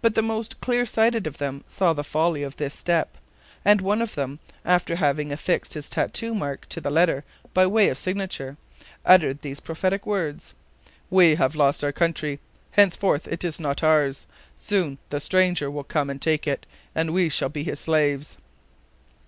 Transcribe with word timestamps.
But 0.00 0.14
the 0.14 0.22
most 0.22 0.60
clearsighted 0.60 1.26
of 1.26 1.38
them 1.38 1.64
saw 1.66 1.92
the 1.92 2.04
folly 2.04 2.44
of 2.44 2.58
this 2.58 2.74
step; 2.74 3.16
and 3.64 3.80
one 3.80 4.00
of 4.00 4.14
them, 4.14 4.38
after 4.64 4.94
having 4.94 5.32
affixed 5.32 5.74
his 5.74 5.90
tattoo 5.90 6.32
mark 6.32 6.66
to 6.68 6.80
the 6.80 6.92
letter 6.92 7.24
by 7.54 7.66
way 7.66 7.88
of 7.88 7.98
signature, 7.98 8.56
uttered 9.04 9.42
these 9.42 9.58
prophetic 9.58 10.06
words: 10.06 10.54
"We 11.10 11.34
have 11.34 11.56
lost 11.56 11.82
our 11.82 11.90
country! 11.90 12.38
henceforth 12.70 13.26
it 13.26 13.42
is 13.42 13.58
not 13.58 13.82
ours; 13.82 14.28
soon 14.56 14.96
the 15.10 15.18
stranger 15.18 15.68
will 15.72 15.82
come 15.82 16.08
and 16.08 16.22
take 16.22 16.46
it, 16.46 16.64
and 16.94 17.10
we 17.12 17.28
shall 17.28 17.48
be 17.48 17.64
his 17.64 17.80
slaves." 17.80 18.36